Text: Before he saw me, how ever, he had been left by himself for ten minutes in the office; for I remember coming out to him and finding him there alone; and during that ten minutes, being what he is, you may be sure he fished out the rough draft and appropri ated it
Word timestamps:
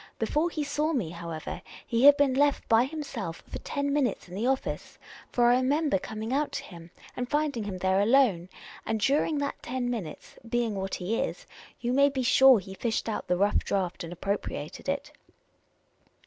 Before 0.17 0.49
he 0.49 0.63
saw 0.63 0.93
me, 0.93 1.11
how 1.11 1.29
ever, 1.29 1.61
he 1.85 2.05
had 2.05 2.17
been 2.17 2.33
left 2.33 2.67
by 2.67 2.85
himself 2.85 3.43
for 3.47 3.59
ten 3.59 3.93
minutes 3.93 4.27
in 4.27 4.33
the 4.33 4.47
office; 4.47 4.97
for 5.31 5.45
I 5.51 5.57
remember 5.57 5.99
coming 5.99 6.33
out 6.33 6.51
to 6.53 6.63
him 6.63 6.89
and 7.15 7.29
finding 7.29 7.65
him 7.65 7.77
there 7.77 7.99
alone; 7.99 8.49
and 8.83 8.99
during 8.99 9.37
that 9.37 9.61
ten 9.61 9.91
minutes, 9.91 10.39
being 10.49 10.73
what 10.73 10.95
he 10.95 11.19
is, 11.19 11.45
you 11.81 11.93
may 11.93 12.09
be 12.09 12.23
sure 12.23 12.57
he 12.57 12.73
fished 12.73 13.07
out 13.07 13.27
the 13.27 13.37
rough 13.37 13.59
draft 13.59 14.03
and 14.03 14.11
appropri 14.11 14.55
ated 14.57 14.89
it 14.89 15.11